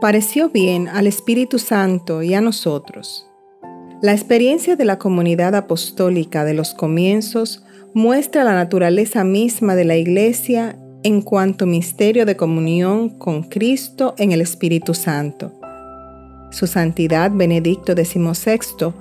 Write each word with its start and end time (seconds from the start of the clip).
Pareció 0.00 0.50
bien 0.50 0.88
al 0.88 1.06
Espíritu 1.06 1.58
Santo 1.58 2.22
y 2.22 2.34
a 2.34 2.40
nosotros. 2.40 3.26
La 4.02 4.12
experiencia 4.12 4.76
de 4.76 4.84
la 4.84 4.98
comunidad 4.98 5.54
apostólica 5.54 6.44
de 6.44 6.52
los 6.52 6.74
comienzos 6.74 7.64
muestra 7.94 8.44
la 8.44 8.54
naturaleza 8.54 9.24
misma 9.24 9.74
de 9.74 9.84
la 9.84 9.96
Iglesia 9.96 10.78
en 11.04 11.22
cuanto 11.22 11.64
misterio 11.64 12.26
de 12.26 12.36
comunión 12.36 13.08
con 13.08 13.44
Cristo 13.44 14.14
en 14.18 14.32
el 14.32 14.40
Espíritu 14.40 14.94
Santo. 14.94 15.52
Su 16.50 16.66
Santidad 16.66 17.30
Benedicto 17.32 17.94
XVI 17.94 18.92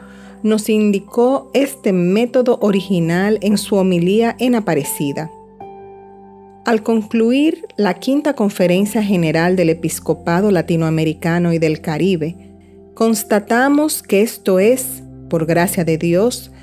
nos 0.44 0.70
indicó 0.70 1.50
este 1.54 1.94
método 1.94 2.60
original 2.62 3.40
en 3.42 3.58
su 3.58 3.76
homilía 3.76 4.36
en 4.40 4.56
Aparecida. 4.56 5.30
Al 6.66 6.82
concluir 6.82 7.66
la 7.76 7.96
quinta 7.96 8.36
conferencia 8.36 9.04
general 9.04 9.58
del 9.58 9.70
Episcopado 9.70 10.50
Latinoamericano 10.50 11.52
y 11.52 11.60
del 11.60 11.82
Caribe, 11.82 12.38
constatamos 12.94 14.02
que 14.02 14.22
esto 14.22 14.60
es, 14.60 15.04
por 15.30 15.46
gracia 15.46 15.84
de 15.84 15.98
Dios, 15.98 16.54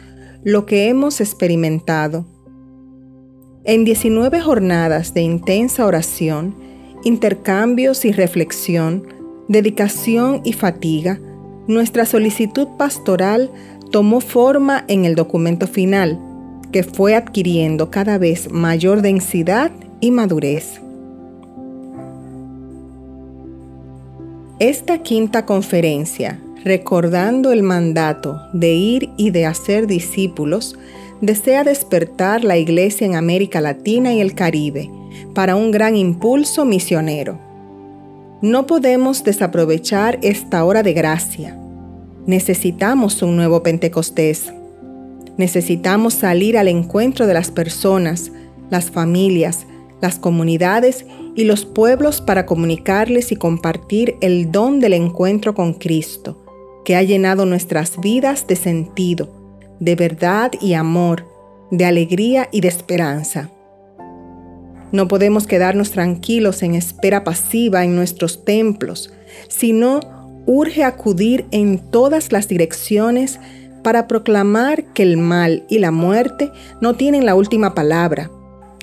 lo 0.42 0.64
que 0.64 0.88
hemos 0.88 1.20
experimentado. 1.20 2.24
En 3.64 3.84
19 3.84 4.40
jornadas 4.40 5.12
de 5.12 5.20
intensa 5.20 5.84
oración, 5.84 6.54
intercambios 7.04 8.06
y 8.06 8.12
reflexión, 8.12 9.06
dedicación 9.48 10.40
y 10.44 10.54
fatiga, 10.54 11.20
nuestra 11.66 12.06
solicitud 12.06 12.68
pastoral 12.78 13.50
tomó 13.90 14.22
forma 14.22 14.82
en 14.88 15.04
el 15.04 15.14
documento 15.14 15.66
final, 15.66 16.18
que 16.72 16.84
fue 16.84 17.14
adquiriendo 17.14 17.90
cada 17.90 18.16
vez 18.16 18.50
mayor 18.50 19.02
densidad 19.02 19.70
y 20.00 20.10
madurez. 20.10 20.80
Esta 24.58 24.98
quinta 24.98 25.46
conferencia, 25.46 26.38
recordando 26.64 27.52
el 27.52 27.62
mandato 27.62 28.38
de 28.52 28.74
ir 28.74 29.10
y 29.16 29.30
de 29.30 29.46
hacer 29.46 29.86
discípulos, 29.86 30.78
desea 31.20 31.64
despertar 31.64 32.44
la 32.44 32.58
Iglesia 32.58 33.06
en 33.06 33.14
América 33.14 33.60
Latina 33.60 34.12
y 34.12 34.20
el 34.20 34.34
Caribe 34.34 34.90
para 35.34 35.56
un 35.56 35.70
gran 35.70 35.96
impulso 35.96 36.64
misionero. 36.64 37.38
No 38.42 38.66
podemos 38.66 39.24
desaprovechar 39.24 40.18
esta 40.22 40.64
hora 40.64 40.82
de 40.82 40.92
gracia. 40.92 41.58
Necesitamos 42.26 43.22
un 43.22 43.36
nuevo 43.36 43.62
Pentecostés. 43.62 44.52
Necesitamos 45.36 46.14
salir 46.14 46.58
al 46.58 46.68
encuentro 46.68 47.26
de 47.26 47.34
las 47.34 47.50
personas, 47.50 48.30
las 48.70 48.90
familias, 48.90 49.66
las 50.00 50.18
comunidades 50.18 51.06
y 51.34 51.44
los 51.44 51.64
pueblos 51.64 52.20
para 52.20 52.46
comunicarles 52.46 53.32
y 53.32 53.36
compartir 53.36 54.16
el 54.20 54.50
don 54.50 54.80
del 54.80 54.94
encuentro 54.94 55.54
con 55.54 55.74
Cristo, 55.74 56.44
que 56.84 56.96
ha 56.96 57.02
llenado 57.02 57.46
nuestras 57.46 58.00
vidas 58.00 58.46
de 58.46 58.56
sentido 58.56 59.40
de 59.80 59.96
verdad 59.96 60.52
y 60.60 60.74
amor, 60.74 61.24
de 61.70 61.86
alegría 61.86 62.48
y 62.52 62.60
de 62.60 62.68
esperanza. 62.68 63.50
No 64.92 65.08
podemos 65.08 65.46
quedarnos 65.46 65.90
tranquilos 65.90 66.62
en 66.62 66.74
espera 66.74 67.24
pasiva 67.24 67.84
en 67.84 67.96
nuestros 67.96 68.44
templos, 68.44 69.12
sino 69.48 70.00
urge 70.46 70.84
acudir 70.84 71.46
en 71.50 71.78
todas 71.78 72.32
las 72.32 72.48
direcciones 72.48 73.40
para 73.82 74.06
proclamar 74.06 74.84
que 74.92 75.02
el 75.02 75.16
mal 75.16 75.64
y 75.68 75.78
la 75.78 75.90
muerte 75.90 76.50
no 76.80 76.94
tienen 76.94 77.24
la 77.24 77.34
última 77.34 77.74
palabra, 77.74 78.30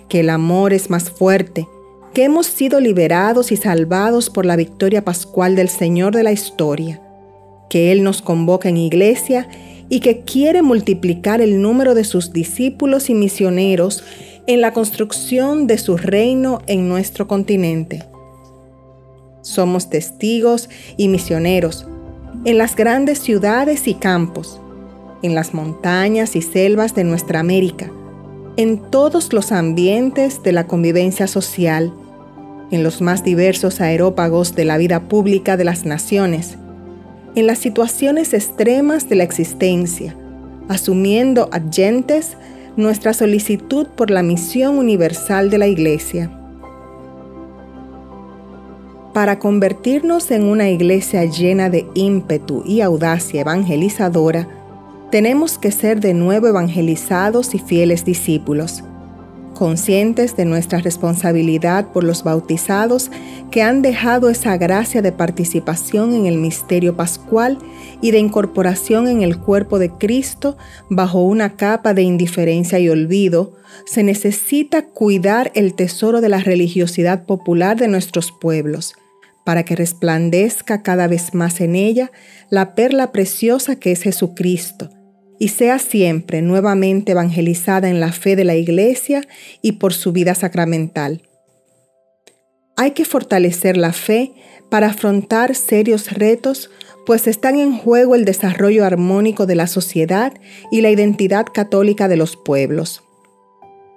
que 0.10 0.22
el 0.22 0.30
amor 0.30 0.74
es 0.74 0.90
más 0.90 1.10
fuerte, 1.10 1.68
que 2.14 2.24
hemos 2.24 2.48
sido 2.48 2.80
liberados 2.80 3.52
y 3.52 3.58
salvados 3.58 4.30
por 4.30 4.46
la 4.46 4.56
victoria 4.56 5.04
pascual 5.04 5.56
del 5.56 5.70
Señor 5.70 6.16
de 6.16 6.24
la 6.24 6.32
historia, 6.32 7.02
que 7.70 7.92
Él 7.92 8.04
nos 8.04 8.22
convoca 8.22 8.70
en 8.70 8.78
iglesia 8.78 9.48
y 9.90 10.00
que 10.00 10.22
quiere 10.22 10.62
multiplicar 10.62 11.42
el 11.42 11.62
número 11.62 11.94
de 11.94 12.04
sus 12.04 12.34
discípulos 12.34 13.10
y 13.10 13.14
misioneros 13.14 14.04
en 14.48 14.62
la 14.62 14.74
construcción 14.74 15.68
de 15.68 15.78
su 15.78 15.98
reino 15.98 16.62
en 16.68 16.88
nuestro 16.88 17.28
continente. 17.28 18.04
Somos 19.42 19.90
testigos 19.90 20.70
y 20.98 21.08
misioneros 21.08 21.86
en 22.46 22.58
las 22.58 22.76
grandes 22.76 23.20
ciudades 23.20 23.88
y 23.88 23.94
campos, 23.94 24.60
en 25.22 25.36
las 25.36 25.54
montañas 25.54 26.36
y 26.36 26.42
selvas 26.42 26.96
de 26.96 27.04
nuestra 27.04 27.40
América, 27.40 27.92
en 28.58 28.80
todos 28.80 29.34
los 29.34 29.52
ambientes 29.52 30.42
de 30.42 30.52
la 30.52 30.66
convivencia 30.66 31.28
social, 31.28 31.94
en 32.72 32.84
los 32.84 33.02
más 33.02 33.24
diversos 33.24 33.80
aerópagos 33.82 34.56
de 34.56 34.66
la 34.66 34.78
vida 34.78 35.08
pública 35.08 35.58
de 35.58 35.64
las 35.64 35.86
naciones, 35.86 36.58
en 37.36 37.46
las 37.46 37.60
situaciones 37.60 38.34
extremas 38.34 39.08
de 39.10 39.16
la 39.16 39.24
existencia, 39.24 40.16
asumiendo 40.68 41.50
adyentes 41.52 42.36
nuestra 42.76 43.14
solicitud 43.14 43.88
por 43.96 44.10
la 44.10 44.24
misión 44.24 44.80
universal 44.80 45.52
de 45.52 45.58
la 45.60 45.68
Iglesia. 45.68 46.32
Para 49.14 49.38
convertirnos 49.38 50.30
en 50.32 50.44
una 50.44 50.70
iglesia 50.70 51.26
llena 51.26 51.70
de 51.70 51.88
ímpetu 51.96 52.64
y 52.66 52.82
audacia 52.82 53.42
evangelizadora, 53.42 54.48
tenemos 55.12 55.58
que 55.58 55.72
ser 55.72 56.00
de 56.00 56.14
nuevo 56.14 56.48
evangelizados 56.48 57.54
y 57.56 57.60
fieles 57.60 58.06
discípulos 58.06 58.84
conscientes 59.58 60.38
de 60.38 60.46
nuestra 60.46 60.80
responsabilidad 60.80 61.92
por 61.92 62.04
los 62.04 62.24
bautizados 62.24 63.10
que 63.50 63.64
han 63.64 63.82
dejado 63.82 64.30
esa 64.30 64.56
gracia 64.58 65.02
de 65.02 65.12
participación 65.12 66.14
en 66.14 66.28
el 66.28 66.38
misterio 66.38 66.96
pascual 66.96 67.58
y 68.00 68.12
de 68.12 68.20
incorporación 68.20 69.08
en 69.08 69.24
el 69.24 69.40
cuerpo 69.40 69.80
de 69.80 69.90
Cristo 69.90 70.58
bajo 70.90 71.24
una 71.24 71.56
capa 71.56 71.96
de 71.96 72.04
indiferencia 72.04 72.78
y 72.78 72.90
olvido, 72.90 73.54
se 73.86 74.04
necesita 74.04 74.86
cuidar 74.86 75.52
el 75.56 75.74
tesoro 75.74 76.22
de 76.22 76.30
la 76.30 76.40
religiosidad 76.40 77.26
popular 77.26 77.78
de 77.78 77.88
nuestros 77.88 78.32
pueblos, 78.32 78.94
para 79.44 79.64
que 79.64 79.76
resplandezca 79.76 80.84
cada 80.84 81.08
vez 81.08 81.34
más 81.34 81.62
en 81.62 81.76
ella 81.76 82.12
la 82.52 82.76
perla 82.76 83.12
preciosa 83.12 83.78
que 83.78 83.92
es 83.92 84.04
Jesucristo, 84.04 84.90
y 85.40 85.50
sea 85.50 85.80
siempre 85.80 86.42
nuevamente 86.42 87.12
evangelizada 87.12 87.90
en 87.90 88.00
la 88.00 88.12
fe 88.12 88.36
de 88.36 88.44
la 88.44 88.56
Iglesia 88.56 89.28
y 89.62 89.74
por 89.74 89.94
su 89.94 90.12
vida 90.12 90.36
sacramental. 90.36 91.22
Hay 92.76 92.92
que 92.92 93.06
fortalecer 93.06 93.78
la 93.78 93.94
fe 93.94 94.34
para 94.70 94.88
afrontar 94.88 95.56
serios 95.56 96.12
retos, 96.12 96.70
pues 97.06 97.28
están 97.28 97.56
en 97.56 97.78
juego 97.78 98.16
el 98.16 98.26
desarrollo 98.26 98.86
armónico 98.86 99.46
de 99.46 99.56
la 99.56 99.68
sociedad 99.68 100.34
y 100.72 100.82
la 100.82 100.90
identidad 100.90 101.46
católica 101.52 102.08
de 102.08 102.18
los 102.18 102.36
pueblos. 102.36 103.04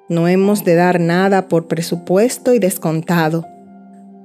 No 0.08 0.28
hemos 0.28 0.64
de 0.64 0.74
dar 0.74 1.00
nada 1.00 1.48
por 1.48 1.68
presupuesto 1.68 2.54
y 2.54 2.58
descontado. 2.58 3.46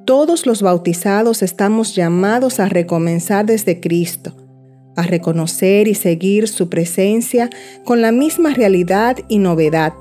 Todos 0.05 0.45
los 0.45 0.61
bautizados 0.61 1.41
estamos 1.41 1.95
llamados 1.95 2.59
a 2.59 2.69
recomenzar 2.69 3.45
desde 3.45 3.79
Cristo 3.79 4.44
a 4.95 5.03
reconocer 5.03 5.87
y 5.87 5.95
seguir 5.95 6.47
su 6.47 6.69
presencia 6.69 7.49
con 7.83 8.01
la 8.01 8.11
misma 8.11 8.53
realidad 8.53 9.17
y 9.27 9.39
novedad, 9.39 9.93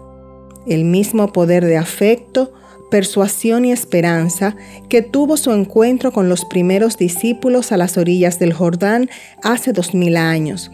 el 0.66 0.84
mismo 0.84 1.32
poder 1.32 1.64
de 1.64 1.76
afecto, 1.76 2.52
persuasión 2.90 3.64
y 3.64 3.72
esperanza 3.72 4.56
que 4.88 5.02
tuvo 5.02 5.36
su 5.36 5.52
encuentro 5.52 6.12
con 6.12 6.28
los 6.28 6.44
primeros 6.44 6.96
discípulos 6.96 7.72
a 7.72 7.76
las 7.76 7.98
orillas 7.98 8.38
del 8.38 8.52
Jordán 8.52 9.10
hace 9.42 9.72
dos 9.72 9.94
mil 9.94 10.16
años 10.16 10.70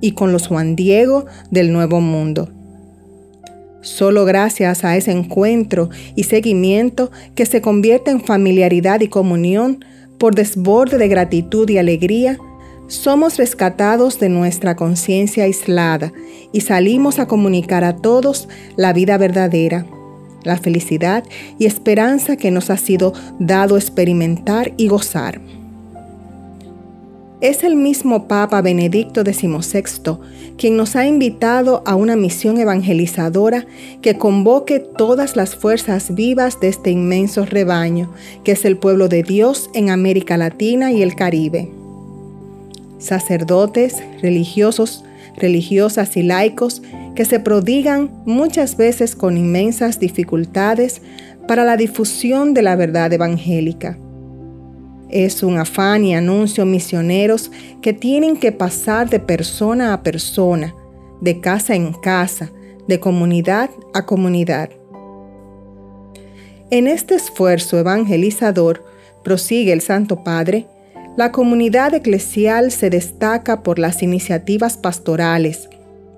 y 0.00 0.12
con 0.12 0.32
los 0.32 0.48
Juan 0.48 0.76
Diego 0.76 1.24
del 1.50 1.72
Nuevo 1.72 2.00
Mundo. 2.00 2.50
Solo 3.80 4.24
gracias 4.24 4.84
a 4.84 4.96
ese 4.96 5.10
encuentro 5.10 5.90
y 6.14 6.24
seguimiento 6.24 7.10
que 7.34 7.46
se 7.46 7.60
convierte 7.60 8.10
en 8.10 8.20
familiaridad 8.20 9.00
y 9.00 9.08
comunión 9.08 9.84
por 10.18 10.36
desborde 10.36 10.98
de 10.98 11.08
gratitud 11.08 11.68
y 11.68 11.78
alegría, 11.78 12.38
somos 12.88 13.38
rescatados 13.38 14.18
de 14.18 14.28
nuestra 14.28 14.76
conciencia 14.76 15.44
aislada 15.44 16.12
y 16.52 16.60
salimos 16.60 17.18
a 17.18 17.26
comunicar 17.26 17.84
a 17.84 17.96
todos 17.96 18.48
la 18.76 18.92
vida 18.92 19.16
verdadera, 19.18 19.86
la 20.44 20.58
felicidad 20.58 21.24
y 21.58 21.66
esperanza 21.66 22.36
que 22.36 22.50
nos 22.50 22.70
ha 22.70 22.76
sido 22.76 23.12
dado 23.38 23.76
experimentar 23.76 24.72
y 24.76 24.88
gozar. 24.88 25.40
Es 27.40 27.64
el 27.64 27.74
mismo 27.74 28.28
Papa 28.28 28.62
Benedicto 28.62 29.22
XVI 29.22 30.18
quien 30.56 30.76
nos 30.76 30.94
ha 30.94 31.06
invitado 31.06 31.82
a 31.86 31.96
una 31.96 32.14
misión 32.14 32.58
evangelizadora 32.58 33.66
que 34.00 34.16
convoque 34.16 34.78
todas 34.78 35.34
las 35.34 35.56
fuerzas 35.56 36.14
vivas 36.14 36.60
de 36.60 36.68
este 36.68 36.90
inmenso 36.90 37.44
rebaño, 37.44 38.12
que 38.44 38.52
es 38.52 38.64
el 38.64 38.76
pueblo 38.76 39.08
de 39.08 39.24
Dios 39.24 39.70
en 39.74 39.90
América 39.90 40.36
Latina 40.36 40.92
y 40.92 41.02
el 41.02 41.16
Caribe 41.16 41.81
sacerdotes, 43.02 44.02
religiosos, 44.20 45.04
religiosas 45.36 46.16
y 46.16 46.22
laicos 46.22 46.82
que 47.14 47.24
se 47.24 47.40
prodigan 47.40 48.10
muchas 48.24 48.76
veces 48.76 49.14
con 49.16 49.36
inmensas 49.36 49.98
dificultades 49.98 51.02
para 51.46 51.64
la 51.64 51.76
difusión 51.76 52.54
de 52.54 52.62
la 52.62 52.76
verdad 52.76 53.12
evangélica. 53.12 53.98
Es 55.08 55.42
un 55.42 55.58
afán 55.58 56.04
y 56.04 56.14
anuncio 56.14 56.64
misioneros 56.64 57.50
que 57.82 57.92
tienen 57.92 58.36
que 58.36 58.50
pasar 58.50 59.10
de 59.10 59.20
persona 59.20 59.92
a 59.92 60.02
persona, 60.02 60.74
de 61.20 61.40
casa 61.40 61.74
en 61.74 61.92
casa, 61.92 62.50
de 62.88 62.98
comunidad 62.98 63.68
a 63.92 64.06
comunidad. 64.06 64.70
En 66.70 66.86
este 66.86 67.14
esfuerzo 67.16 67.78
evangelizador, 67.78 68.84
prosigue 69.22 69.72
el 69.72 69.82
Santo 69.82 70.24
Padre, 70.24 70.66
la 71.16 71.30
comunidad 71.30 71.92
eclesial 71.92 72.72
se 72.72 72.88
destaca 72.88 73.62
por 73.62 73.78
las 73.78 74.02
iniciativas 74.02 74.78
pastorales, 74.78 75.68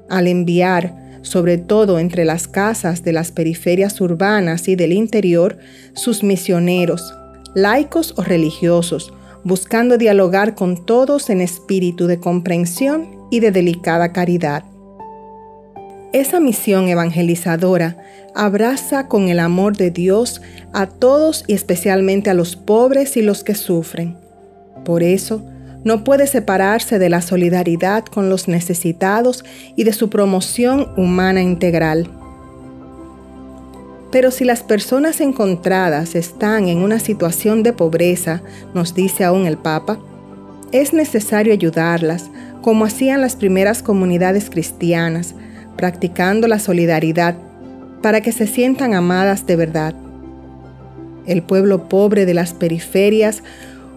al 0.09 0.29
enviar, 0.29 1.19
sobre 1.23 1.59
todo 1.59 1.99
entre 1.99 2.25
las 2.25 2.47
casas 2.47 3.03
de 3.03 3.13
las 3.13 3.33
periferias 3.33 4.01
urbanas 4.01 4.69
y 4.69 4.77
del 4.77 4.93
interior, 4.93 5.59
sus 5.95 6.23
misioneros, 6.23 7.13
laicos 7.55 8.15
o 8.17 8.23
religiosos, 8.23 9.13
buscando 9.43 9.99
dialogar 9.99 10.55
con 10.55 10.87
todos 10.87 11.29
en 11.29 11.41
espíritu 11.41 12.07
de 12.07 12.21
comprensión 12.21 13.09
y 13.33 13.41
de 13.41 13.51
delicada 13.51 14.13
caridad. 14.13 14.65
Esa 16.13 16.39
misión 16.39 16.89
evangelizadora 16.89 17.97
abraza 18.37 19.09
con 19.09 19.29
el 19.29 19.41
amor 19.41 19.77
de 19.77 19.91
Dios 19.91 20.41
a 20.73 20.87
todos 20.87 21.43
y 21.49 21.55
especialmente 21.55 22.31
a 22.31 22.35
los 22.35 22.55
pobres 22.55 23.17
y 23.17 23.23
los 23.23 23.43
que 23.43 23.57
sufren. 23.57 24.24
Por 24.85 25.03
eso, 25.03 25.43
no 25.85 26.03
puede 26.03 26.27
separarse 26.27 26.99
de 26.99 27.11
la 27.11 27.21
solidaridad 27.21 28.05
con 28.07 28.31
los 28.31 28.49
necesitados 28.49 29.45
y 29.77 29.85
de 29.85 29.93
su 29.93 30.09
promoción 30.09 30.89
humana 30.97 31.43
integral. 31.43 32.09
Pero 34.11 34.31
si 34.31 34.45
las 34.45 34.63
personas 34.63 35.21
encontradas 35.21 36.15
están 36.15 36.69
en 36.69 36.79
una 36.79 37.01
situación 37.01 37.63
de 37.63 37.73
pobreza, 37.73 38.43
nos 38.73 38.95
dice 38.95 39.25
aún 39.25 39.47
el 39.47 39.59
Papa, 39.59 39.99
es 40.73 40.93
necesario 40.93 41.53
ayudarlas, 41.53 42.31
como 42.63 42.85
hacían 42.85 43.21
las 43.21 43.37
primeras 43.37 43.83
comunidades 43.83 44.49
cristianas, 44.49 45.35
practicando 45.77 46.49
la 46.49 46.59
solidaridad, 46.59 47.37
para 48.03 48.21
que 48.23 48.33
se 48.33 48.47
sientan 48.47 48.95
amadas 48.95 49.47
de 49.47 49.57
verdad. 49.57 49.95
El 51.27 51.43
pueblo 51.43 51.89
pobre 51.89 52.25
de 52.25 52.35
las 52.35 52.55
periferias, 52.55 53.43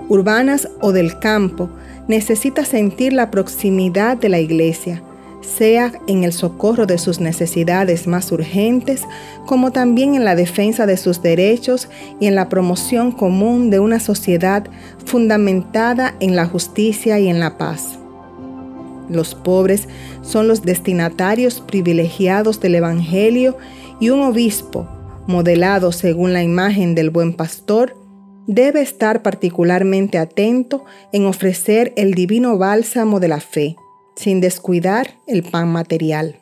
urbanas 0.09 0.67
o 0.81 0.91
del 0.91 1.19
campo, 1.19 1.69
necesita 2.07 2.65
sentir 2.65 3.13
la 3.13 3.31
proximidad 3.31 4.17
de 4.17 4.29
la 4.29 4.39
iglesia, 4.39 5.03
sea 5.41 5.93
en 6.07 6.23
el 6.23 6.33
socorro 6.33 6.85
de 6.85 6.97
sus 6.97 7.19
necesidades 7.19 8.07
más 8.07 8.31
urgentes, 8.31 9.03
como 9.45 9.71
también 9.71 10.15
en 10.15 10.25
la 10.25 10.35
defensa 10.35 10.85
de 10.85 10.97
sus 10.97 11.21
derechos 11.21 11.89
y 12.19 12.27
en 12.27 12.35
la 12.35 12.49
promoción 12.49 13.11
común 13.11 13.69
de 13.69 13.79
una 13.79 13.99
sociedad 13.99 14.65
fundamentada 15.05 16.15
en 16.19 16.35
la 16.35 16.45
justicia 16.45 17.19
y 17.19 17.27
en 17.27 17.39
la 17.39 17.57
paz. 17.57 17.97
Los 19.09 19.35
pobres 19.35 19.87
son 20.21 20.47
los 20.47 20.63
destinatarios 20.63 21.61
privilegiados 21.61 22.59
del 22.59 22.75
Evangelio 22.75 23.57
y 23.99 24.09
un 24.09 24.21
obispo, 24.21 24.87
modelado 25.27 25.91
según 25.91 26.33
la 26.33 26.43
imagen 26.43 26.93
del 26.93 27.09
buen 27.09 27.33
pastor, 27.33 27.95
debe 28.47 28.81
estar 28.81 29.21
particularmente 29.21 30.17
atento 30.17 30.85
en 31.11 31.25
ofrecer 31.25 31.93
el 31.97 32.13
divino 32.13 32.57
bálsamo 32.57 33.19
de 33.19 33.27
la 33.27 33.39
fe 33.39 33.75
sin 34.15 34.41
descuidar 34.41 35.13
el 35.27 35.43
pan 35.43 35.69
material. 35.69 36.39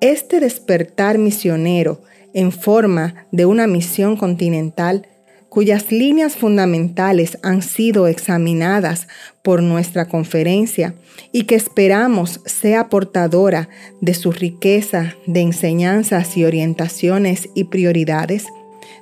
Este 0.00 0.40
despertar 0.40 1.18
misionero 1.18 2.00
en 2.34 2.52
forma 2.52 3.26
de 3.32 3.46
una 3.46 3.66
misión 3.66 4.16
continental, 4.16 5.06
cuyas 5.48 5.90
líneas 5.90 6.36
fundamentales 6.36 7.38
han 7.42 7.62
sido 7.62 8.08
examinadas 8.08 9.08
por 9.42 9.62
nuestra 9.62 10.06
conferencia 10.06 10.94
y 11.32 11.44
que 11.44 11.54
esperamos 11.54 12.40
sea 12.44 12.90
portadora 12.90 13.70
de 14.02 14.12
su 14.12 14.32
riqueza 14.32 15.14
de 15.26 15.40
enseñanzas 15.40 16.36
y 16.36 16.44
orientaciones 16.44 17.48
y 17.54 17.64
prioridades, 17.64 18.46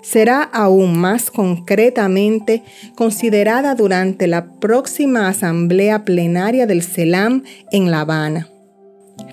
será 0.05 0.43
aún 0.43 0.99
más 0.99 1.31
concretamente 1.31 2.62
considerada 2.95 3.75
durante 3.75 4.27
la 4.27 4.53
próxima 4.61 5.29
Asamblea 5.29 6.05
Plenaria 6.05 6.67
del 6.67 6.83
CELAM 6.83 7.43
en 7.73 7.91
La 7.91 8.03
Habana. 8.03 8.49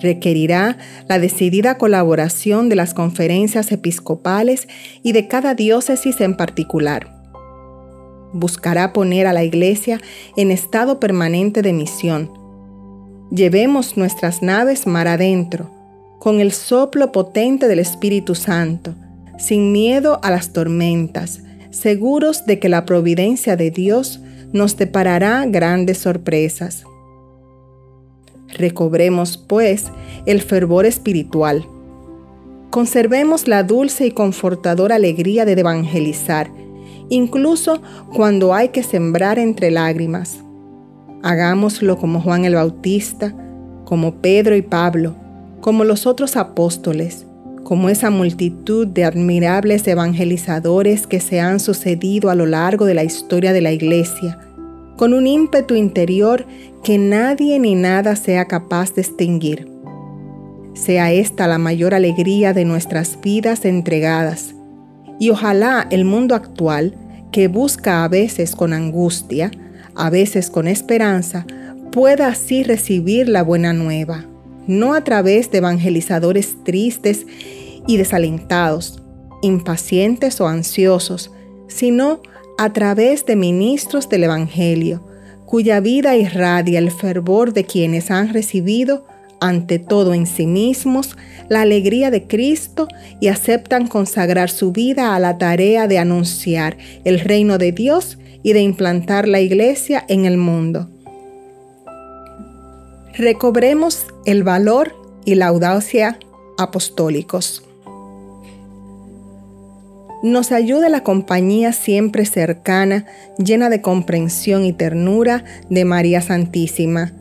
Requerirá 0.00 0.78
la 1.08 1.18
decidida 1.18 1.76
colaboración 1.76 2.68
de 2.68 2.76
las 2.76 2.94
conferencias 2.94 3.70
episcopales 3.70 4.66
y 5.02 5.12
de 5.12 5.28
cada 5.28 5.54
diócesis 5.54 6.20
en 6.20 6.36
particular. 6.36 7.14
Buscará 8.32 8.94
poner 8.94 9.26
a 9.26 9.34
la 9.34 9.44
Iglesia 9.44 10.00
en 10.36 10.50
estado 10.50 10.98
permanente 10.98 11.60
de 11.60 11.74
misión. 11.74 12.30
Llevemos 13.30 13.98
nuestras 13.98 14.42
naves 14.42 14.86
mar 14.86 15.06
adentro, 15.06 15.70
con 16.18 16.40
el 16.40 16.52
soplo 16.52 17.12
potente 17.12 17.68
del 17.68 17.80
Espíritu 17.80 18.34
Santo, 18.34 18.94
sin 19.42 19.72
miedo 19.72 20.20
a 20.22 20.30
las 20.30 20.52
tormentas, 20.52 21.40
seguros 21.70 22.46
de 22.46 22.60
que 22.60 22.68
la 22.68 22.84
providencia 22.84 23.56
de 23.56 23.72
Dios 23.72 24.20
nos 24.52 24.76
deparará 24.76 25.44
grandes 25.46 25.98
sorpresas. 25.98 26.84
Recobremos, 28.56 29.36
pues, 29.38 29.86
el 30.26 30.42
fervor 30.42 30.86
espiritual. 30.86 31.66
Conservemos 32.70 33.48
la 33.48 33.64
dulce 33.64 34.06
y 34.06 34.10
confortadora 34.12 34.94
alegría 34.94 35.44
de 35.44 35.52
evangelizar, 35.52 36.48
incluso 37.08 37.82
cuando 38.14 38.54
hay 38.54 38.68
que 38.68 38.84
sembrar 38.84 39.40
entre 39.40 39.72
lágrimas. 39.72 40.38
Hagámoslo 41.24 41.98
como 41.98 42.20
Juan 42.20 42.44
el 42.44 42.54
Bautista, 42.54 43.34
como 43.84 44.20
Pedro 44.20 44.54
y 44.54 44.62
Pablo, 44.62 45.16
como 45.60 45.82
los 45.82 46.06
otros 46.06 46.36
apóstoles, 46.36 47.26
como 47.64 47.88
esa 47.88 48.10
multitud 48.10 48.86
de 48.86 49.04
admirables 49.04 49.86
evangelizadores 49.86 51.06
que 51.06 51.20
se 51.20 51.40
han 51.40 51.60
sucedido 51.60 52.30
a 52.30 52.34
lo 52.34 52.46
largo 52.46 52.84
de 52.86 52.94
la 52.94 53.04
historia 53.04 53.52
de 53.52 53.60
la 53.60 53.72
Iglesia, 53.72 54.38
con 54.96 55.14
un 55.14 55.26
ímpetu 55.26 55.74
interior 55.74 56.46
que 56.82 56.98
nadie 56.98 57.58
ni 57.58 57.74
nada 57.74 58.16
sea 58.16 58.46
capaz 58.46 58.94
de 58.94 59.02
extinguir. 59.02 59.68
Sea 60.74 61.12
esta 61.12 61.46
la 61.46 61.58
mayor 61.58 61.94
alegría 61.94 62.52
de 62.52 62.64
nuestras 62.64 63.20
vidas 63.20 63.64
entregadas, 63.64 64.54
y 65.20 65.30
ojalá 65.30 65.86
el 65.90 66.04
mundo 66.04 66.34
actual, 66.34 66.96
que 67.30 67.48
busca 67.48 68.04
a 68.04 68.08
veces 68.08 68.56
con 68.56 68.72
angustia, 68.72 69.50
a 69.94 70.10
veces 70.10 70.50
con 70.50 70.66
esperanza, 70.66 71.46
pueda 71.92 72.28
así 72.28 72.62
recibir 72.62 73.28
la 73.28 73.42
buena 73.42 73.72
nueva 73.72 74.26
no 74.66 74.94
a 74.94 75.04
través 75.04 75.50
de 75.50 75.58
evangelizadores 75.58 76.56
tristes 76.64 77.26
y 77.86 77.96
desalentados, 77.96 79.02
impacientes 79.42 80.40
o 80.40 80.46
ansiosos, 80.46 81.30
sino 81.68 82.20
a 82.58 82.72
través 82.72 83.26
de 83.26 83.36
ministros 83.36 84.08
del 84.08 84.24
Evangelio, 84.24 85.04
cuya 85.46 85.80
vida 85.80 86.16
irradia 86.16 86.78
el 86.78 86.90
fervor 86.90 87.52
de 87.52 87.64
quienes 87.64 88.10
han 88.10 88.32
recibido, 88.32 89.06
ante 89.40 89.80
todo 89.80 90.14
en 90.14 90.26
sí 90.26 90.46
mismos, 90.46 91.16
la 91.48 91.62
alegría 91.62 92.12
de 92.12 92.28
Cristo 92.28 92.86
y 93.20 93.28
aceptan 93.28 93.88
consagrar 93.88 94.50
su 94.50 94.70
vida 94.70 95.16
a 95.16 95.18
la 95.18 95.38
tarea 95.38 95.88
de 95.88 95.98
anunciar 95.98 96.78
el 97.04 97.18
reino 97.18 97.58
de 97.58 97.72
Dios 97.72 98.18
y 98.44 98.52
de 98.52 98.62
implantar 98.62 99.26
la 99.26 99.40
iglesia 99.40 100.04
en 100.08 100.24
el 100.24 100.36
mundo 100.36 100.91
recobremos 103.14 104.06
el 104.24 104.42
valor 104.42 104.94
y 105.24 105.34
la 105.34 105.48
audacia 105.48 106.18
apostólicos. 106.58 107.64
Nos 110.22 110.52
ayuda 110.52 110.88
la 110.88 111.02
compañía 111.02 111.72
siempre 111.72 112.24
cercana, 112.24 113.06
llena 113.38 113.70
de 113.70 113.80
comprensión 113.80 114.64
y 114.64 114.72
ternura 114.72 115.44
de 115.68 115.84
María 115.84 116.20
Santísima, 116.22 117.12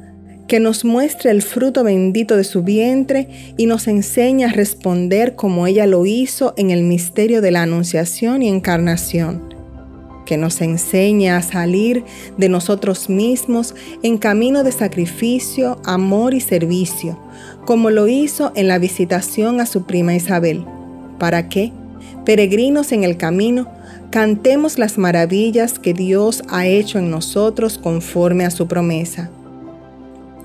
que 0.47 0.59
nos 0.59 0.85
muestra 0.85 1.31
el 1.31 1.41
fruto 1.41 1.83
bendito 1.83 2.37
de 2.37 2.43
su 2.43 2.61
vientre 2.61 3.53
y 3.57 3.65
nos 3.65 3.87
enseña 3.87 4.49
a 4.49 4.53
responder 4.53 5.35
como 5.35 5.65
ella 5.65 5.87
lo 5.87 6.05
hizo 6.05 6.53
en 6.57 6.69
el 6.69 6.83
misterio 6.83 7.41
de 7.41 7.51
la 7.51 7.63
Anunciación 7.63 8.43
y 8.43 8.49
Encarnación 8.49 9.50
que 10.25 10.37
nos 10.37 10.61
enseña 10.61 11.37
a 11.37 11.41
salir 11.41 12.03
de 12.37 12.49
nosotros 12.49 13.09
mismos 13.09 13.75
en 14.03 14.17
camino 14.17 14.63
de 14.63 14.71
sacrificio, 14.71 15.79
amor 15.85 16.33
y 16.33 16.41
servicio, 16.41 17.19
como 17.65 17.89
lo 17.89 18.07
hizo 18.07 18.51
en 18.55 18.67
la 18.67 18.79
visitación 18.79 19.59
a 19.59 19.65
su 19.65 19.83
prima 19.85 20.15
Isabel, 20.15 20.65
para 21.19 21.49
que, 21.49 21.71
peregrinos 22.25 22.91
en 22.91 23.03
el 23.03 23.17
camino, 23.17 23.67
cantemos 24.11 24.77
las 24.77 24.97
maravillas 24.97 25.79
que 25.79 25.93
Dios 25.93 26.43
ha 26.49 26.65
hecho 26.65 26.99
en 26.99 27.09
nosotros 27.09 27.77
conforme 27.77 28.45
a 28.45 28.51
su 28.51 28.67
promesa. 28.67 29.29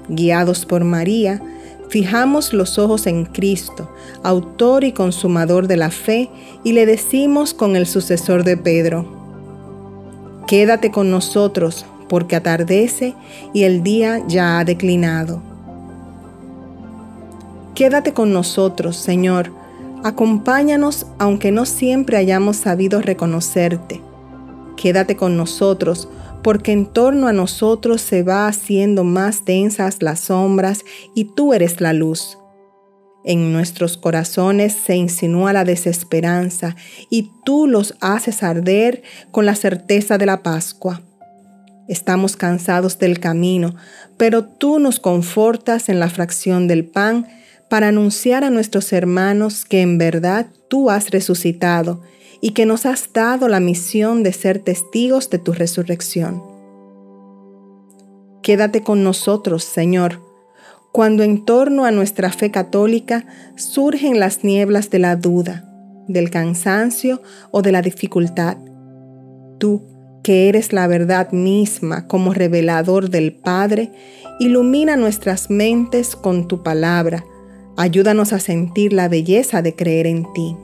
Guiados 0.09 0.67
por 0.67 0.85
María, 0.85 1.43
fijamos 1.89 2.53
los 2.53 2.79
ojos 2.79 3.07
en 3.07 3.25
Cristo, 3.25 3.91
autor 4.23 4.85
y 4.85 4.93
consumador 4.93 5.67
de 5.67 5.77
la 5.77 5.91
fe, 5.91 6.31
y 6.63 6.73
le 6.73 6.87
decimos 6.87 7.55
con 7.55 7.77
el 7.77 7.87
sucesor 7.87 8.45
de 8.45 8.57
Pedro, 8.57 9.16
Quédate 10.47 10.91
con 10.91 11.11
nosotros, 11.11 11.87
porque 12.09 12.37
atardece 12.37 13.15
y 13.53 13.65
el 13.65 13.83
día 13.83 14.23
ya 14.29 14.59
ha 14.59 14.65
declinado. 14.65 15.43
Quédate 17.75 18.13
con 18.13 18.33
nosotros, 18.33 18.97
Señor, 18.97 19.53
acompáñanos 20.05 21.07
aunque 21.19 21.51
no 21.51 21.67
siempre 21.67 22.17
hayamos 22.17 22.57
sabido 22.57 23.03
reconocerte. 23.03 24.01
Quédate 24.77 25.17
con 25.17 25.37
nosotros, 25.37 26.09
porque 26.43 26.73
en 26.73 26.87
torno 26.87 27.27
a 27.27 27.33
nosotros 27.33 28.01
se 28.01 28.23
va 28.23 28.47
haciendo 28.47 29.03
más 29.03 29.45
densas 29.45 30.01
las 30.01 30.21
sombras 30.21 30.85
y 31.13 31.25
tú 31.25 31.55
eres 31.55 31.81
la 31.81 31.93
luz. 31.93 32.39
En 33.27 33.53
nuestros 33.53 33.97
corazones 33.97 34.73
se 34.73 34.95
insinúa 34.95 35.53
la 35.53 35.65
desesperanza 35.65 36.77
y 37.11 37.33
tú 37.45 37.67
los 37.67 37.97
haces 38.01 38.45
arder 38.45 39.03
con 39.33 39.45
la 39.45 39.57
certeza 39.57 40.17
de 40.17 40.27
la 40.27 40.45
Pascua. 40.45 41.03
Estamos 41.89 42.37
cansados 42.37 43.01
del 43.01 43.19
camino, 43.19 43.75
pero 44.17 44.45
tú 44.45 44.79
nos 44.79 45.01
confortas 45.01 45.89
en 45.89 45.99
la 45.99 46.09
fracción 46.09 46.69
del 46.69 46.85
pan 46.85 47.27
para 47.69 47.89
anunciar 47.89 48.45
a 48.45 48.51
nuestros 48.51 48.93
hermanos 48.93 49.65
que 49.65 49.83
en 49.83 49.99
verdad 49.99 50.47
tú 50.69 50.89
has 50.89 51.11
resucitado 51.11 52.01
y 52.41 52.53
que 52.53 52.65
nos 52.65 52.87
has 52.87 53.13
dado 53.13 53.49
la 53.49 53.59
misión 53.59 54.23
de 54.23 54.33
ser 54.33 54.61
testigos 54.61 55.31
de 55.31 55.41
tu 55.41 55.53
resurrección. 55.53 56.45
Quédate 58.41 58.83
con 58.83 59.03
nosotros, 59.03 59.65
Señor, 59.65 60.26
cuando 60.97 61.25
en 61.25 61.45
torno 61.45 61.85
a 61.85 61.91
nuestra 61.91 62.33
fe 62.33 62.51
católica 62.51 63.27
surgen 63.55 64.19
las 64.19 64.45
nieblas 64.45 64.89
de 64.89 64.99
la 64.99 65.15
duda, 65.15 65.71
del 66.09 66.31
cansancio 66.31 67.21
o 67.51 67.61
de 67.61 67.71
la 67.71 67.83
dificultad. 67.83 68.57
Tú, 69.59 69.83
que 70.23 70.49
eres 70.49 70.73
la 70.73 70.87
verdad 70.87 71.33
misma 71.33 72.07
como 72.07 72.33
revelador 72.33 73.11
del 73.11 73.35
Padre, 73.35 73.93
ilumina 74.41 74.97
nuestras 74.97 75.51
mentes 75.51 76.17
con 76.17 76.49
tu 76.49 76.63
palabra. 76.63 77.27
Ayúdanos 77.77 78.33
a 78.33 78.41
sentir 78.41 78.95
la 78.95 79.09
belleza 79.11 79.61
de 79.61 79.75
creer 79.75 80.07
en 80.07 80.25
ti. 80.33 80.57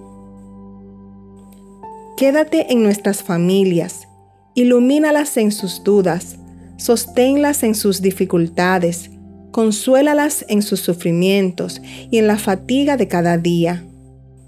Quédate 2.16 2.72
en 2.72 2.82
nuestras 2.82 3.22
familias, 3.22 4.08
ilumínalas 4.54 5.36
en 5.36 5.52
sus 5.52 5.84
dudas, 5.84 6.38
sosténlas 6.78 7.62
en 7.64 7.74
sus 7.74 8.00
dificultades, 8.00 9.10
consuélalas 9.52 10.44
en 10.48 10.62
sus 10.62 10.80
sufrimientos 10.80 11.80
y 12.10 12.18
en 12.18 12.26
la 12.26 12.38
fatiga 12.38 12.96
de 12.96 13.06
cada 13.06 13.38
día, 13.38 13.84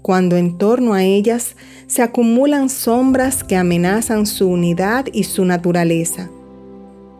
cuando 0.01 0.35
en 0.35 0.57
torno 0.57 0.93
a 0.93 1.03
ellas 1.03 1.55
se 1.87 2.01
acumulan 2.01 2.69
sombras 2.69 3.43
que 3.43 3.55
amenazan 3.55 4.25
su 4.25 4.47
unidad 4.47 5.05
y 5.13 5.23
su 5.23 5.45
naturaleza. 5.45 6.29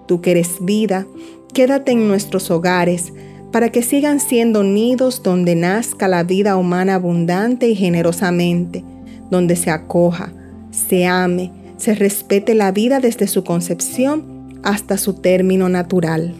Tú 0.07 0.21
que 0.21 0.31
eres 0.31 0.57
vida, 0.61 1.07
quédate 1.53 1.93
en 1.93 2.07
nuestros 2.07 2.51
hogares 2.51 3.13
para 3.51 3.71
que 3.71 3.81
sigan 3.81 4.19
siendo 4.19 4.63
nidos 4.63 5.23
donde 5.23 5.55
nazca 5.55 6.07
la 6.07 6.23
vida 6.23 6.57
humana 6.57 6.95
abundante 6.95 7.69
y 7.69 7.75
generosamente, 7.75 8.83
donde 9.31 9.55
se 9.55 9.69
acoja, 9.69 10.33
se 10.71 11.05
ame, 11.05 11.51
se 11.77 11.95
respete 11.95 12.53
la 12.53 12.71
vida 12.71 12.99
desde 12.99 13.27
su 13.27 13.43
concepción 13.43 14.59
hasta 14.63 14.97
su 14.97 15.13
término 15.13 15.69
natural. 15.69 16.33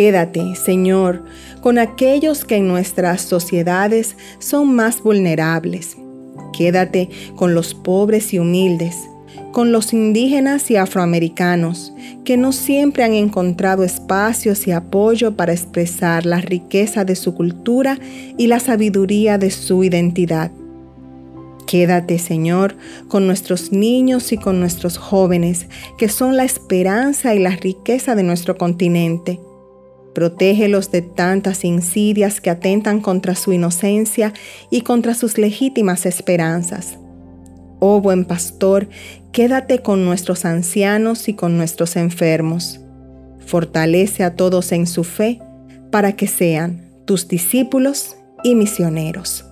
Quédate, 0.00 0.54
Señor, 0.54 1.24
con 1.60 1.76
aquellos 1.76 2.46
que 2.46 2.56
en 2.56 2.66
nuestras 2.66 3.20
sociedades 3.20 4.16
son 4.38 4.74
más 4.74 5.02
vulnerables. 5.02 5.98
Quédate 6.56 7.10
con 7.36 7.54
los 7.54 7.74
pobres 7.74 8.32
y 8.32 8.38
humildes, 8.38 8.96
con 9.52 9.72
los 9.72 9.92
indígenas 9.92 10.70
y 10.70 10.76
afroamericanos, 10.76 11.92
que 12.24 12.38
no 12.38 12.52
siempre 12.52 13.04
han 13.04 13.12
encontrado 13.12 13.84
espacios 13.84 14.66
y 14.66 14.72
apoyo 14.72 15.36
para 15.36 15.52
expresar 15.52 16.24
la 16.24 16.40
riqueza 16.40 17.04
de 17.04 17.14
su 17.14 17.34
cultura 17.34 17.98
y 18.38 18.46
la 18.46 18.58
sabiduría 18.58 19.36
de 19.36 19.50
su 19.50 19.84
identidad. 19.84 20.50
Quédate, 21.66 22.18
Señor, 22.18 22.74
con 23.08 23.26
nuestros 23.26 23.70
niños 23.70 24.32
y 24.32 24.38
con 24.38 24.60
nuestros 24.60 24.96
jóvenes, 24.96 25.66
que 25.98 26.08
son 26.08 26.38
la 26.38 26.44
esperanza 26.44 27.34
y 27.34 27.38
la 27.38 27.50
riqueza 27.50 28.14
de 28.14 28.22
nuestro 28.22 28.56
continente. 28.56 29.40
Protégelos 30.14 30.90
de 30.90 31.02
tantas 31.02 31.64
insidias 31.64 32.40
que 32.40 32.50
atentan 32.50 33.00
contra 33.00 33.34
su 33.34 33.52
inocencia 33.52 34.32
y 34.70 34.82
contra 34.82 35.14
sus 35.14 35.38
legítimas 35.38 36.06
esperanzas. 36.06 36.98
Oh 37.78 38.00
buen 38.00 38.24
pastor, 38.24 38.88
quédate 39.32 39.80
con 39.80 40.04
nuestros 40.04 40.44
ancianos 40.44 41.28
y 41.28 41.34
con 41.34 41.56
nuestros 41.56 41.96
enfermos. 41.96 42.80
Fortalece 43.46 44.22
a 44.22 44.36
todos 44.36 44.72
en 44.72 44.86
su 44.86 45.04
fe 45.04 45.40
para 45.90 46.12
que 46.12 46.26
sean 46.26 46.82
tus 47.06 47.26
discípulos 47.26 48.16
y 48.44 48.54
misioneros. 48.54 49.49